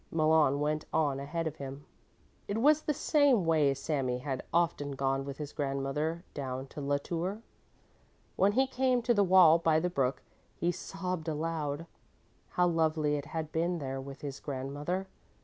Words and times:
Malon 0.09 0.59
went 0.59 0.83
on 0.91 1.19
ahead 1.19 1.45
of 1.45 1.57
him. 1.57 1.85
It 2.47 2.57
was 2.57 2.81
the 2.81 2.91
same 2.91 3.45
way 3.45 3.71
Sami 3.75 4.17
had 4.17 4.41
often 4.51 4.93
gone 4.93 5.25
with 5.25 5.37
his 5.37 5.53
grandmother 5.53 6.23
down 6.33 6.65
to 6.69 6.81
La 6.81 6.97
Tour. 6.97 7.43
When 8.35 8.53
he 8.53 8.65
came 8.65 9.03
to 9.03 9.13
the 9.13 9.23
wall 9.23 9.59
by 9.59 9.79
the 9.79 9.91
brook, 9.91 10.23
he 10.55 10.71
sobbed 10.71 11.27
aloud. 11.27 11.85
How 12.49 12.65
lovely 12.65 13.15
it 13.15 13.25
had 13.25 13.51
been 13.51 13.77
there 13.77 14.01
with 14.01 14.21
his 14.21 14.39
grandmother! 14.39 15.05